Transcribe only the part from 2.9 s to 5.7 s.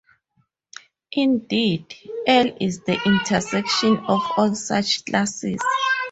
intersection of all such classes.